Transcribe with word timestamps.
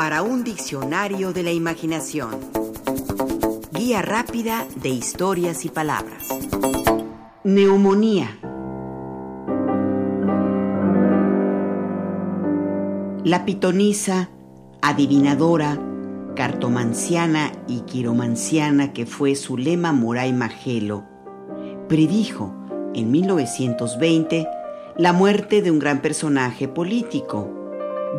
para 0.00 0.22
un 0.22 0.44
diccionario 0.44 1.34
de 1.34 1.42
la 1.42 1.52
imaginación. 1.52 2.30
Guía 3.70 4.00
rápida 4.00 4.66
de 4.76 4.88
historias 4.88 5.66
y 5.66 5.68
palabras. 5.68 6.26
Neumonía. 7.44 8.38
La 13.24 13.44
pitonisa, 13.44 14.30
adivinadora, 14.80 15.78
cartomanciana 16.34 17.52
y 17.68 17.80
quiromanciana 17.80 18.94
que 18.94 19.04
fue 19.04 19.34
Zulema 19.34 19.92
Moray 19.92 20.32
Magelo, 20.32 21.04
predijo 21.90 22.54
en 22.94 23.10
1920 23.10 24.48
la 24.96 25.12
muerte 25.12 25.60
de 25.60 25.70
un 25.70 25.78
gran 25.78 26.00
personaje 26.00 26.68
político, 26.68 27.50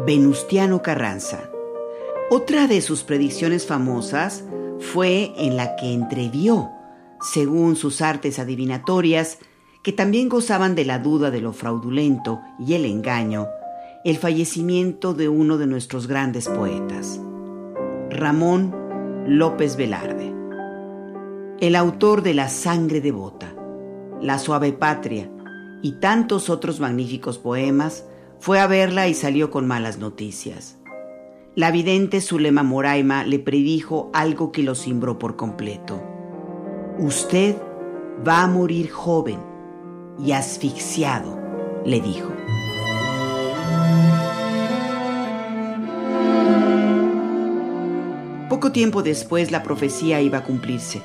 Venustiano 0.06 0.84
Carranza. 0.84 1.51
Otra 2.34 2.66
de 2.68 2.80
sus 2.80 3.04
predicciones 3.04 3.68
famosas 3.68 4.46
fue 4.80 5.34
en 5.36 5.58
la 5.58 5.76
que 5.76 5.92
entrevió, 5.92 6.70
según 7.20 7.76
sus 7.76 8.02
artes 8.02 8.40
adivinatorias, 8.40 9.40
que 9.84 9.92
también 9.92 10.30
gozaban 10.30 10.74
de 10.74 10.86
la 10.86 11.00
duda 11.00 11.30
de 11.30 11.42
lo 11.42 11.52
fraudulento 11.52 12.40
y 12.58 12.76
el 12.76 12.86
engaño, 12.86 13.50
el 14.06 14.16
fallecimiento 14.16 15.14
de 15.14 15.28
uno 15.28 15.58
de 15.58 15.68
nuestros 15.68 16.08
grandes 16.08 16.48
poetas, 16.48 17.20
Ramón 18.10 18.74
López 19.28 19.76
Velarde, 19.76 20.34
el 21.60 21.76
autor 21.76 22.22
de 22.22 22.34
La 22.34 22.48
sangre 22.48 23.02
devota, 23.02 23.54
La 24.22 24.40
suave 24.40 24.72
patria 24.72 25.30
y 25.82 26.00
tantos 26.00 26.50
otros 26.50 26.80
magníficos 26.80 27.40
poemas, 27.40 28.06
fue 28.40 28.62
a 28.62 28.68
verla 28.68 29.10
y 29.10 29.16
salió 29.16 29.52
con 29.52 29.68
malas 29.68 29.98
noticias. 29.98 30.78
La 31.54 31.70
vidente 31.70 32.22
Zulema 32.22 32.64
Moraima 32.64 33.26
le 33.26 33.38
predijo 33.38 34.10
algo 34.14 34.54
que 34.54 34.64
lo 34.64 34.74
cimbró 34.74 35.20
por 35.20 35.36
completo. 35.36 36.02
Usted 36.98 37.58
va 38.26 38.44
a 38.44 38.48
morir 38.48 38.90
joven 38.90 39.38
y 40.18 40.32
asfixiado, 40.32 41.38
le 41.86 42.00
dijo. 42.00 42.32
Poco 48.48 48.72
tiempo 48.72 49.04
después 49.04 49.52
la 49.52 49.62
profecía 49.62 50.22
iba 50.22 50.38
a 50.38 50.44
cumplirse. 50.46 51.02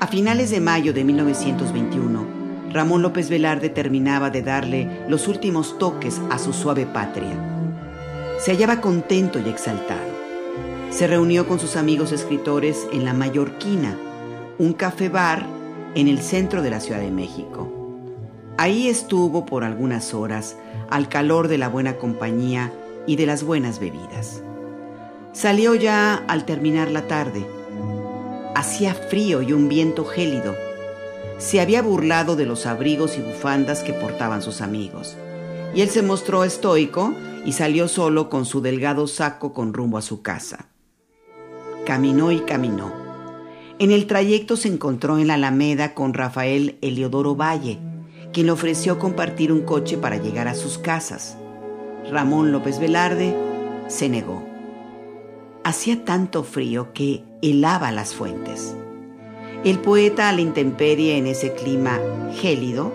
A 0.00 0.06
finales 0.06 0.50
de 0.50 0.60
mayo 0.60 0.94
de 0.94 1.04
1921, 1.04 2.26
Ramón 2.72 3.02
López 3.02 3.28
Velarde 3.28 3.68
terminaba 3.68 4.30
de 4.30 4.40
darle 4.40 5.04
los 5.06 5.28
últimos 5.28 5.76
toques 5.76 6.18
a 6.30 6.38
su 6.38 6.54
suave 6.54 6.86
patria 6.86 7.59
se 8.40 8.52
hallaba 8.52 8.80
contento 8.80 9.38
y 9.38 9.50
exaltado. 9.50 10.00
Se 10.90 11.06
reunió 11.06 11.46
con 11.46 11.60
sus 11.60 11.76
amigos 11.76 12.10
escritores 12.10 12.86
en 12.90 13.04
La 13.04 13.12
Mallorquina, 13.12 13.98
un 14.58 14.72
café 14.72 15.10
bar 15.10 15.46
en 15.94 16.08
el 16.08 16.20
centro 16.22 16.62
de 16.62 16.70
la 16.70 16.80
Ciudad 16.80 17.00
de 17.00 17.10
México. 17.10 17.70
Ahí 18.56 18.88
estuvo 18.88 19.44
por 19.44 19.62
algunas 19.62 20.14
horas 20.14 20.56
al 20.88 21.08
calor 21.10 21.48
de 21.48 21.58
la 21.58 21.68
buena 21.68 21.96
compañía 21.96 22.72
y 23.06 23.16
de 23.16 23.26
las 23.26 23.42
buenas 23.42 23.78
bebidas. 23.78 24.42
Salió 25.32 25.74
ya 25.74 26.24
al 26.26 26.46
terminar 26.46 26.90
la 26.90 27.06
tarde. 27.06 27.46
Hacía 28.54 28.94
frío 28.94 29.42
y 29.42 29.52
un 29.52 29.68
viento 29.68 30.06
gélido. 30.06 30.54
Se 31.36 31.60
había 31.60 31.82
burlado 31.82 32.36
de 32.36 32.46
los 32.46 32.64
abrigos 32.64 33.18
y 33.18 33.20
bufandas 33.20 33.82
que 33.82 33.92
portaban 33.92 34.40
sus 34.40 34.62
amigos. 34.62 35.16
Y 35.74 35.82
él 35.82 35.90
se 35.90 36.02
mostró 36.02 36.42
estoico 36.42 37.14
y 37.44 37.52
salió 37.52 37.88
solo 37.88 38.28
con 38.28 38.44
su 38.44 38.60
delgado 38.60 39.06
saco 39.06 39.52
con 39.52 39.72
rumbo 39.72 39.98
a 39.98 40.02
su 40.02 40.22
casa. 40.22 40.68
Caminó 41.86 42.32
y 42.32 42.40
caminó. 42.40 42.92
En 43.78 43.90
el 43.90 44.06
trayecto 44.06 44.56
se 44.56 44.68
encontró 44.68 45.18
en 45.18 45.26
la 45.26 45.34
Alameda 45.34 45.94
con 45.94 46.12
Rafael 46.12 46.78
Eliodoro 46.82 47.34
Valle, 47.34 47.78
quien 48.32 48.46
le 48.46 48.52
ofreció 48.52 48.98
compartir 48.98 49.52
un 49.52 49.62
coche 49.62 49.96
para 49.96 50.18
llegar 50.18 50.48
a 50.48 50.54
sus 50.54 50.78
casas. 50.78 51.36
Ramón 52.10 52.52
López 52.52 52.78
Velarde 52.78 53.34
se 53.88 54.08
negó. 54.08 54.44
Hacía 55.64 56.04
tanto 56.04 56.44
frío 56.44 56.92
que 56.92 57.24
helaba 57.42 57.90
las 57.90 58.14
fuentes. 58.14 58.76
El 59.64 59.78
poeta 59.78 60.28
a 60.28 60.32
la 60.32 60.40
intemperie 60.40 61.16
en 61.16 61.26
ese 61.26 61.54
clima 61.54 61.98
gélido 62.34 62.94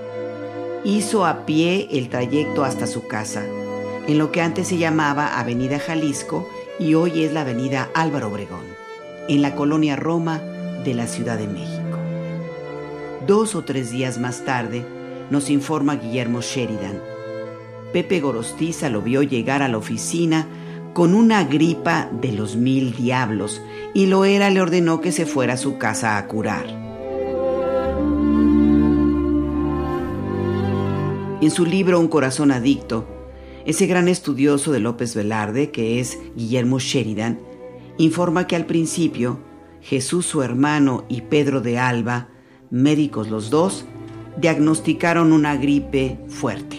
hizo 0.84 1.26
a 1.26 1.46
pie 1.46 1.88
el 1.92 2.10
trayecto 2.10 2.64
hasta 2.64 2.88
su 2.88 3.08
casa 3.08 3.44
en 4.08 4.18
lo 4.18 4.32
que 4.32 4.42
antes 4.42 4.68
se 4.68 4.78
llamaba 4.78 5.40
Avenida 5.40 5.80
Jalisco 5.80 6.50
y 6.80 6.94
hoy 6.94 7.24
es 7.24 7.34
la 7.34 7.42
Avenida 7.42 7.90
Álvaro 7.94 8.28
Obregón, 8.28 8.66
en 9.28 9.42
la 9.42 9.56
colonia 9.56 9.96
Roma 9.96 10.40
de 10.84 10.94
la 10.94 11.08
Ciudad 11.08 11.38
de 11.38 11.48
México. 11.48 11.98
Dos 13.26 13.56
o 13.56 13.64
tres 13.64 13.92
días 13.92 14.20
más 14.20 14.46
tarde, 14.46 14.86
nos 15.30 15.50
informa 15.50 15.96
Guillermo 15.96 16.42
Sheridan. 16.42 17.02
Pepe 17.92 18.20
Gorostiza 18.20 18.90
lo 18.90 19.02
vio 19.02 19.24
llegar 19.24 19.64
a 19.64 19.68
la 19.68 19.78
oficina 19.78 20.48
con 20.94 21.16
una 21.16 21.44
gripa 21.44 22.10
de 22.12 22.32
los 22.32 22.56
mil 22.56 22.96
diablos 22.96 23.62
y 23.94 24.06
Loera 24.06 24.50
le 24.50 24.62
ordenó 24.62 25.02
que 25.02 25.12
se 25.12 25.26
fuera 25.26 25.54
a 25.54 25.58
su 25.58 25.78
casa 25.78 26.18
a 26.18 26.28
curar. 26.28 26.66
En 31.42 31.52
su 31.52 31.66
libro 31.66 32.00
Un 32.00 32.08
corazón 32.08 32.52
adicto, 32.52 33.15
ese 33.66 33.88
gran 33.88 34.08
estudioso 34.08 34.72
de 34.72 34.80
López 34.80 35.16
Velarde, 35.16 35.72
que 35.72 36.00
es 36.00 36.20
Guillermo 36.36 36.80
Sheridan, 36.80 37.40
informa 37.98 38.46
que 38.46 38.56
al 38.56 38.66
principio 38.66 39.40
Jesús 39.82 40.26
su 40.26 40.44
hermano 40.44 41.06
y 41.10 41.22
Pedro 41.22 41.62
de 41.62 41.80
Alba, 41.80 42.30
médicos 42.70 43.30
los 43.30 43.50
dos, 43.50 43.86
diagnosticaron 44.38 45.34
una 45.34 45.56
gripe 45.56 46.20
fuerte. 46.28 46.78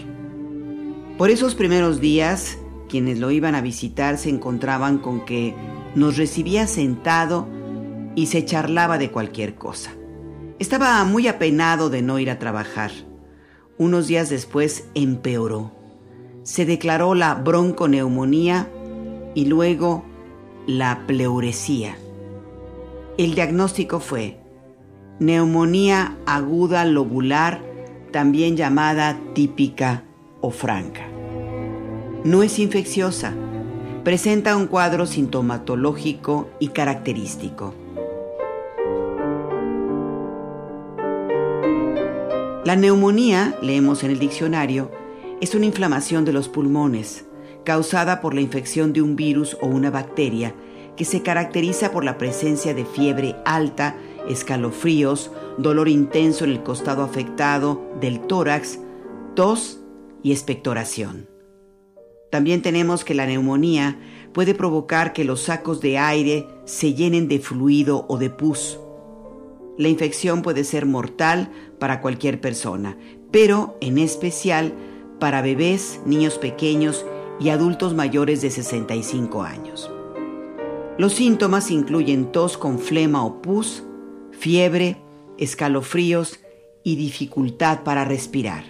Por 1.19 1.31
esos 1.31 1.55
primeros 1.55 2.01
días, 2.01 2.59
quienes 2.89 3.19
lo 3.19 3.31
iban 3.31 3.55
a 3.55 3.63
visitar 3.63 4.17
se 4.17 4.31
encontraban 4.31 4.99
con 4.99 5.25
que 5.25 5.55
nos 5.95 6.17
recibía 6.17 6.67
sentado 6.67 7.49
y 8.15 8.27
se 8.27 8.45
charlaba 8.45 8.99
de 8.99 9.11
cualquier 9.11 9.57
cosa. 9.57 9.93
Estaba 10.59 11.03
muy 11.05 11.27
apenado 11.27 11.91
de 11.91 12.03
no 12.03 12.19
ir 12.19 12.31
a 12.31 12.39
trabajar. 12.39 12.93
Unos 13.77 14.07
días 14.07 14.31
después 14.31 14.85
empeoró 14.95 15.76
se 16.47 16.65
declaró 16.65 17.17
la 17.17 17.34
bronconeumonía 17.34 18.71
y 19.34 19.47
luego 19.47 20.05
la 20.65 21.05
pleuresía. 21.09 21.99
El 23.19 23.34
diagnóstico 23.34 23.99
fue 23.99 24.39
neumonía 25.19 26.17
aguda 26.25 26.84
lobular, 26.84 27.62
también 28.12 28.57
llamada 28.57 29.19
típica 29.34 30.05
o 30.41 30.51
franca. 30.51 31.09
No 32.23 32.45
es 32.45 32.61
infecciosa, 32.61 33.34
presenta 34.05 34.57
un 34.57 34.69
cuadro 34.69 35.07
sintomatológico 35.07 36.49
y 36.61 36.69
característico. 36.69 37.75
La 42.65 42.77
neumonía, 42.77 43.59
leemos 43.63 44.05
en 44.05 44.13
el 44.13 44.21
diccionario, 44.21 45.06
es 45.41 45.55
una 45.55 45.67
inflamación 45.67 46.25
de 46.25 46.33
los 46.33 46.49
pulmones 46.49 47.27
causada 47.65 48.21
por 48.21 48.33
la 48.33 48.41
infección 48.41 48.93
de 48.93 49.03
un 49.03 49.17
virus 49.17 49.57
o 49.61 49.67
una 49.67 49.91
bacteria 49.91 50.55
que 50.97 51.05
se 51.05 51.23
caracteriza 51.23 51.91
por 51.91 52.05
la 52.05 52.17
presencia 52.17 52.73
de 52.73 52.85
fiebre 52.85 53.37
alta, 53.45 53.97
escalofríos, 54.29 55.31
dolor 55.59 55.89
intenso 55.89 56.45
en 56.45 56.53
el 56.53 56.63
costado 56.63 57.03
afectado 57.03 57.83
del 58.01 58.21
tórax, 58.21 58.79
tos 59.35 59.81
y 60.23 60.33
expectoración. 60.33 61.29
También 62.31 62.63
tenemos 62.63 63.05
que 63.05 63.15
la 63.15 63.27
neumonía 63.27 63.99
puede 64.33 64.55
provocar 64.55 65.13
que 65.13 65.25
los 65.25 65.43
sacos 65.43 65.81
de 65.81 65.99
aire 65.99 66.47
se 66.65 66.95
llenen 66.95 67.28
de 67.28 67.41
fluido 67.41 68.07
o 68.09 68.16
de 68.16 68.31
pus. 68.31 68.78
La 69.77 69.89
infección 69.89 70.43
puede 70.43 70.65
ser 70.65 70.87
mortal 70.87 71.51
para 71.78 72.01
cualquier 72.01 72.41
persona, 72.41 72.97
pero 73.31 73.77
en 73.81 73.99
especial 73.99 74.72
para 75.18 75.42
bebés, 75.42 76.01
niños 76.04 76.39
pequeños 76.39 77.04
y 77.41 77.51
adultos 77.51 77.95
mayores 77.95 78.41
de 78.42 78.51
65 78.51 79.42
años. 79.42 79.91
Los 80.98 81.15
síntomas 81.15 81.71
incluyen 81.71 82.33
tos 82.33 82.57
con 82.57 82.78
flema 82.78 83.24
o 83.24 83.42
pus, 83.42 83.83
fiebre, 84.30 85.03
escalofríos 85.39 86.41
y 86.83 86.97
dificultad 86.97 87.83
para 87.83 88.04
respirar. 88.04 88.65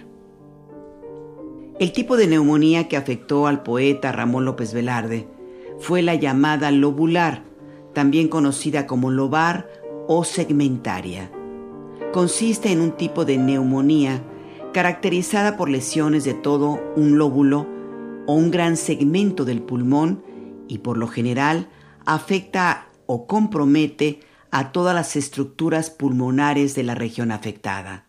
El 1.79 1.91
tipo 1.91 2.17
de 2.17 2.27
neumonía 2.27 2.87
que 2.87 2.97
afectó 2.97 3.47
al 3.47 3.63
poeta 3.63 4.11
Ramón 4.11 4.45
López 4.45 4.73
Velarde 4.73 5.27
fue 5.79 6.01
la 6.01 6.15
llamada 6.15 6.71
lobular, 6.71 7.43
también 7.93 8.27
conocida 8.27 8.87
como 8.87 9.11
lobar 9.11 9.69
o 10.07 10.23
segmentaria. 10.23 11.31
Consiste 12.11 12.71
en 12.71 12.81
un 12.81 12.91
tipo 12.93 13.25
de 13.25 13.37
neumonía 13.37 14.23
caracterizada 14.77 15.57
por 15.57 15.69
lesiones 15.69 16.23
de 16.23 16.35
todo 16.35 16.79
un 16.95 17.17
lóbulo 17.17 17.65
o 18.27 18.35
un 18.35 18.51
gran 18.51 18.77
segmento 18.77 19.43
del 19.43 19.63
pulmón 19.63 20.23
y 20.67 20.77
por 20.77 20.99
lo 20.99 21.07
general 21.07 21.67
afecta 22.05 22.85
o 23.07 23.25
compromete 23.25 24.19
a 24.51 24.71
todas 24.71 24.93
las 24.93 25.15
estructuras 25.15 25.89
pulmonares 25.89 26.75
de 26.75 26.83
la 26.83 26.93
región 26.93 27.31
afectada. 27.31 28.05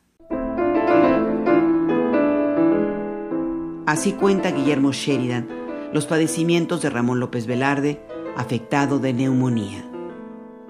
Así 3.87 4.13
cuenta 4.13 4.51
Guillermo 4.51 4.93
Sheridan 4.93 5.49
los 5.95 6.05
padecimientos 6.05 6.83
de 6.83 6.91
Ramón 6.91 7.19
López 7.19 7.47
Velarde, 7.47 7.99
afectado 8.37 8.99
de 8.99 9.15
neumonía. 9.15 9.83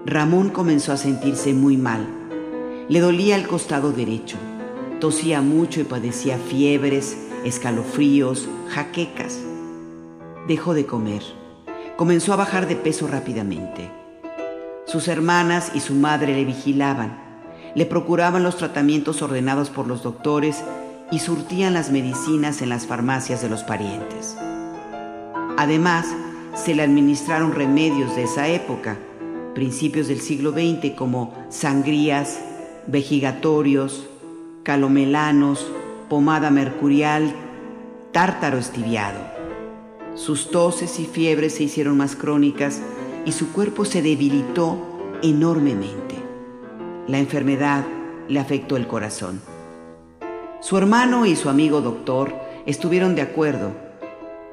Ramón 0.05 0.49
comenzó 0.49 0.93
a 0.93 0.97
sentirse 0.97 1.53
muy 1.53 1.75
mal. 1.75 2.07
Le 2.87 3.01
dolía 3.01 3.35
el 3.35 3.49
costado 3.49 3.91
derecho, 3.91 4.37
tosía 4.99 5.41
mucho 5.41 5.79
y 5.79 5.85
padecía 5.85 6.37
fiebres, 6.37 7.17
escalofríos, 7.45 8.47
jaquecas. 8.69 9.39
Dejó 10.47 10.73
de 10.73 10.85
comer. 10.85 11.23
Comenzó 11.95 12.33
a 12.33 12.37
bajar 12.37 12.67
de 12.67 12.75
peso 12.75 13.07
rápidamente. 13.07 13.89
Sus 14.85 15.07
hermanas 15.07 15.71
y 15.73 15.79
su 15.79 15.93
madre 15.93 16.33
le 16.33 16.45
vigilaban, 16.45 17.17
le 17.75 17.85
procuraban 17.85 18.43
los 18.43 18.57
tratamientos 18.57 19.21
ordenados 19.21 19.69
por 19.69 19.87
los 19.87 20.03
doctores 20.03 20.63
y 21.11 21.19
surtían 21.19 21.73
las 21.73 21.91
medicinas 21.91 22.61
en 22.61 22.69
las 22.69 22.87
farmacias 22.87 23.41
de 23.41 23.49
los 23.49 23.63
parientes. 23.63 24.35
Además, 25.57 26.07
se 26.55 26.73
le 26.73 26.83
administraron 26.83 27.53
remedios 27.53 28.15
de 28.15 28.23
esa 28.23 28.47
época, 28.47 28.97
principios 29.53 30.07
del 30.07 30.21
siglo 30.21 30.51
XX, 30.51 30.95
como 30.95 31.33
sangrías, 31.49 32.39
vejigatorios, 32.87 34.08
calomelanos, 34.69 35.65
pomada 36.09 36.51
mercurial, 36.51 37.33
tártaro 38.11 38.59
estiviado. 38.59 39.17
Sus 40.13 40.51
toses 40.51 40.99
y 40.99 41.07
fiebres 41.07 41.55
se 41.55 41.63
hicieron 41.63 41.97
más 41.97 42.15
crónicas 42.15 42.79
y 43.25 43.31
su 43.31 43.51
cuerpo 43.51 43.83
se 43.83 44.03
debilitó 44.03 44.77
enormemente. 45.23 46.13
La 47.07 47.17
enfermedad 47.17 47.83
le 48.27 48.39
afectó 48.39 48.77
el 48.77 48.85
corazón. 48.85 49.41
Su 50.61 50.77
hermano 50.77 51.25
y 51.25 51.35
su 51.35 51.49
amigo 51.49 51.81
doctor 51.81 52.35
estuvieron 52.67 53.15
de 53.15 53.23
acuerdo, 53.23 53.71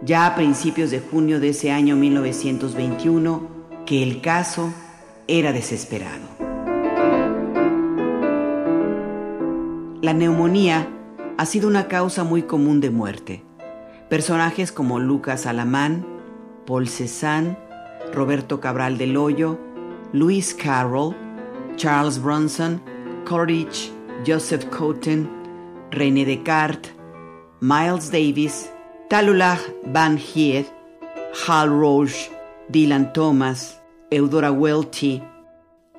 ya 0.01 0.25
a 0.25 0.35
principios 0.35 0.91
de 0.91 1.01
junio 1.01 1.41
de 1.41 1.51
ese 1.51 1.73
año 1.73 1.95
1921, 1.95 3.49
que 3.85 4.03
el 4.03 4.23
caso 4.23 4.73
era 5.29 5.53
desesperado. 5.53 6.56
La 10.03 10.13
neumonía 10.13 10.87
ha 11.39 11.47
sido 11.47 11.69
una 11.69 11.89
causa 11.89 12.23
muy 12.23 12.43
común 12.43 12.83
de 12.83 12.91
muerte. 12.91 13.43
Personajes 14.11 14.71
como 14.71 15.01
Lucas 15.01 15.47
Alamán, 15.47 16.07
Paul 16.67 16.87
Cézanne, 16.87 17.57
Roberto 18.13 18.61
Cabral 18.61 18.99
del 18.99 19.17
Hoyo, 19.17 19.59
Louis 20.13 20.55
Carroll, 20.55 21.17
Charles 21.77 22.23
Bronson, 22.23 22.83
Coleridge, 23.25 23.91
Joseph 24.27 24.67
Cotten, 24.67 25.31
René 25.91 26.27
Descartes, 26.27 26.93
Miles 27.61 28.11
Davis, 28.11 28.71
Talullah 29.09 29.59
Van 29.87 30.19
Heer, 30.19 30.67
Hal 31.47 31.71
Roche, 31.71 32.31
Dylan 32.69 33.15
Thomas, 33.15 33.81
Eudora 34.11 34.53
Welty, 34.53 35.23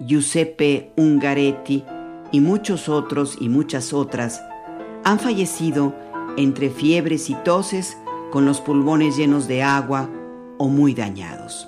Giuseppe 0.06 0.92
Ungaretti 0.98 1.97
y 2.32 2.42
muchos 2.42 2.90
otros 2.90 3.38
y 3.40 3.50
muchas 3.50 3.94
otras 3.94 4.42
han 5.04 5.20
fallecido 5.20 5.94
entre 6.38 6.70
fiebres 6.70 7.30
y 7.30 7.36
toses 7.44 7.98
con 8.32 8.46
los 8.46 8.62
pulmones 8.62 9.18
llenos 9.18 9.48
de 9.48 9.64
agua 9.64 10.10
o 10.58 10.68
muy 10.68 10.94
dañados. 10.94 11.68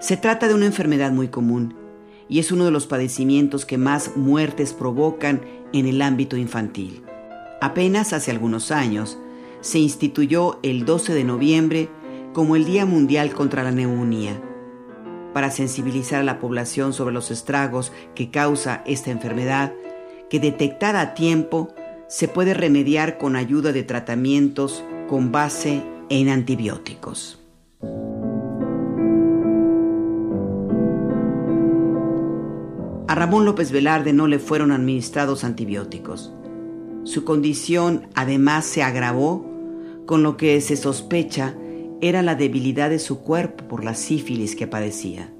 Se 0.00 0.16
trata 0.16 0.48
de 0.48 0.54
una 0.54 0.66
enfermedad 0.66 1.12
muy 1.12 1.28
común 1.28 1.74
y 2.28 2.38
es 2.38 2.52
uno 2.52 2.64
de 2.64 2.70
los 2.70 2.86
padecimientos 2.86 3.66
que 3.66 3.78
más 3.78 4.16
muertes 4.16 4.72
provocan 4.72 5.42
en 5.72 5.86
el 5.86 6.00
ámbito 6.02 6.36
infantil. 6.36 7.02
Apenas 7.60 8.12
hace 8.12 8.30
algunos 8.30 8.70
años 8.70 9.18
se 9.60 9.78
instituyó 9.78 10.58
el 10.62 10.84
12 10.84 11.14
de 11.14 11.24
noviembre 11.24 11.88
como 12.32 12.56
el 12.56 12.64
Día 12.64 12.84
Mundial 12.84 13.32
contra 13.32 13.62
la 13.62 13.70
Neumonía, 13.70 14.40
para 15.34 15.50
sensibilizar 15.50 16.20
a 16.20 16.24
la 16.24 16.38
población 16.38 16.94
sobre 16.94 17.12
los 17.12 17.30
estragos 17.30 17.92
que 18.14 18.30
causa 18.30 18.82
esta 18.86 19.10
enfermedad, 19.10 19.74
que 20.30 20.40
detectada 20.40 21.02
a 21.02 21.14
tiempo 21.14 21.74
se 22.08 22.28
puede 22.28 22.54
remediar 22.54 23.18
con 23.18 23.36
ayuda 23.36 23.72
de 23.72 23.82
tratamientos 23.82 24.82
con 25.08 25.32
base 25.32 25.82
en 26.08 26.28
antibióticos. 26.28 27.40
A 33.08 33.14
Ramón 33.16 33.44
López 33.44 33.70
Velarde 33.70 34.12
no 34.12 34.26
le 34.26 34.38
fueron 34.38 34.72
administrados 34.72 35.44
antibióticos. 35.44 36.32
Su 37.04 37.24
condición 37.24 38.08
además 38.14 38.64
se 38.64 38.82
agravó 38.82 39.44
con 40.06 40.22
lo 40.22 40.36
que 40.36 40.60
se 40.60 40.76
sospecha 40.76 41.54
era 42.08 42.20
la 42.20 42.34
debilidad 42.34 42.90
de 42.90 42.98
su 42.98 43.20
cuerpo 43.20 43.66
por 43.66 43.82
la 43.82 43.94
sífilis 43.94 44.54
que 44.56 44.66
padecía. 44.66 45.32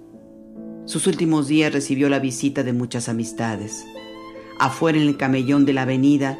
Sus 0.86 1.06
últimos 1.06 1.46
días 1.46 1.70
recibió 1.70 2.08
la 2.08 2.20
visita 2.20 2.62
de 2.62 2.72
muchas 2.72 3.10
amistades. 3.10 3.84
Afuera 4.58 4.96
en 4.96 5.06
el 5.06 5.18
camellón 5.18 5.66
de 5.66 5.74
la 5.74 5.82
avenida, 5.82 6.38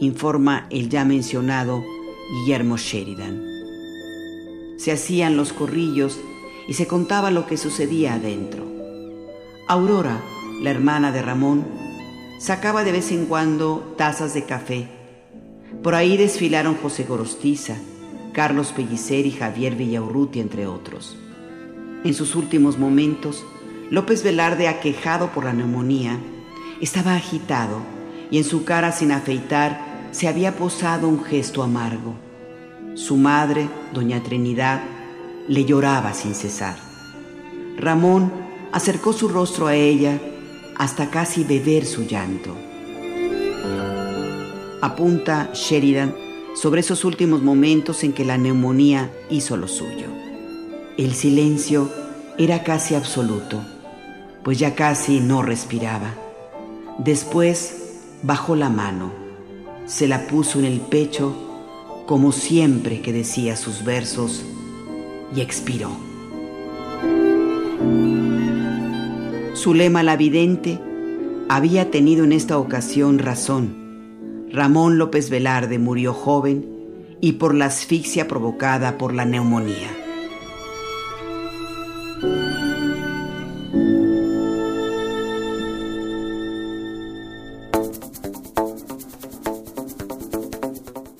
informa 0.00 0.68
el 0.70 0.88
ya 0.88 1.04
mencionado 1.04 1.84
Guillermo 2.32 2.78
Sheridan. 2.78 3.42
Se 4.78 4.90
hacían 4.90 5.36
los 5.36 5.52
corrillos 5.52 6.18
y 6.66 6.72
se 6.72 6.86
contaba 6.86 7.30
lo 7.30 7.46
que 7.46 7.58
sucedía 7.58 8.14
adentro. 8.14 8.64
Aurora, 9.68 10.18
la 10.62 10.70
hermana 10.70 11.12
de 11.12 11.20
Ramón, 11.20 11.66
sacaba 12.38 12.84
de 12.84 12.92
vez 12.92 13.12
en 13.12 13.26
cuando 13.26 13.94
tazas 13.98 14.32
de 14.32 14.44
café. 14.44 14.88
Por 15.82 15.94
ahí 15.94 16.16
desfilaron 16.16 16.74
José 16.74 17.04
Gorostiza, 17.04 17.76
Carlos 18.38 18.70
Pellicer 18.70 19.26
y 19.26 19.32
Javier 19.32 19.74
Villaurruti, 19.74 20.38
entre 20.38 20.68
otros. 20.68 21.16
En 22.04 22.14
sus 22.14 22.36
últimos 22.36 22.78
momentos, 22.78 23.44
López 23.90 24.22
Velarde, 24.22 24.68
aquejado 24.68 25.32
por 25.32 25.44
la 25.44 25.52
neumonía, 25.52 26.20
estaba 26.80 27.16
agitado 27.16 27.80
y 28.30 28.38
en 28.38 28.44
su 28.44 28.64
cara 28.64 28.92
sin 28.92 29.10
afeitar 29.10 29.80
se 30.12 30.28
había 30.28 30.54
posado 30.54 31.08
un 31.08 31.24
gesto 31.24 31.64
amargo. 31.64 32.14
Su 32.94 33.16
madre, 33.16 33.68
doña 33.92 34.22
Trinidad, 34.22 34.84
le 35.48 35.64
lloraba 35.64 36.14
sin 36.14 36.36
cesar. 36.36 36.76
Ramón 37.76 38.30
acercó 38.70 39.12
su 39.12 39.28
rostro 39.28 39.66
a 39.66 39.74
ella 39.74 40.20
hasta 40.76 41.10
casi 41.10 41.42
beber 41.42 41.84
su 41.84 42.06
llanto. 42.06 42.54
Apunta 44.80 45.50
Sheridan 45.52 46.27
sobre 46.60 46.80
esos 46.80 47.04
últimos 47.04 47.40
momentos 47.40 48.02
en 48.02 48.12
que 48.12 48.24
la 48.24 48.36
neumonía 48.36 49.12
hizo 49.30 49.56
lo 49.56 49.68
suyo. 49.68 50.06
El 50.96 51.14
silencio 51.14 51.88
era 52.36 52.64
casi 52.64 52.96
absoluto, 52.96 53.62
pues 54.42 54.58
ya 54.58 54.74
casi 54.74 55.20
no 55.20 55.42
respiraba. 55.42 56.16
Después 56.98 58.00
bajó 58.24 58.56
la 58.56 58.70
mano, 58.70 59.12
se 59.86 60.08
la 60.08 60.26
puso 60.26 60.58
en 60.58 60.64
el 60.64 60.80
pecho, 60.80 61.32
como 62.06 62.32
siempre 62.32 63.02
que 63.02 63.12
decía 63.12 63.54
sus 63.54 63.84
versos, 63.84 64.44
y 65.36 65.40
expiró. 65.40 65.90
Zulema 69.54 70.02
la 70.02 70.16
vidente 70.16 70.80
había 71.48 71.92
tenido 71.92 72.24
en 72.24 72.32
esta 72.32 72.58
ocasión 72.58 73.20
razón. 73.20 73.77
Ramón 74.52 74.98
López 74.98 75.30
Velarde 75.30 75.78
murió 75.78 76.14
joven 76.14 76.64
y 77.20 77.32
por 77.32 77.54
la 77.54 77.66
asfixia 77.66 78.28
provocada 78.28 78.96
por 78.98 79.14
la 79.14 79.24
neumonía. 79.24 79.88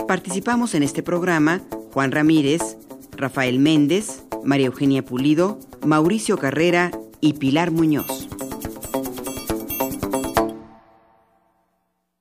Participamos 0.06 0.74
en 0.74 0.82
este 0.82 1.02
programa 1.02 1.60
Juan 1.92 2.12
Ramírez, 2.12 2.78
Rafael 3.12 3.58
Méndez, 3.58 4.22
María 4.42 4.68
Eugenia 4.68 5.04
Pulido, 5.04 5.60
Mauricio 5.84 6.38
Carrera 6.38 6.92
y 7.20 7.34
Pilar 7.34 7.72
Muñoz. 7.72 8.17